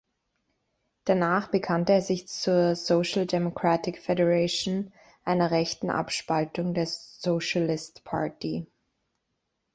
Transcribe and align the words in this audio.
Danach 1.05 1.51
bekannte 1.51 1.93
er 1.93 2.01
sich 2.01 2.27
zur 2.27 2.75
«Social 2.75 3.27
Democratic 3.27 3.99
Federation», 4.01 4.91
einer 5.25 5.51
rechten 5.51 5.91
Abspaltung 5.91 6.73
der 6.73 6.87
Socialist 6.87 8.03
Party". 8.03 8.65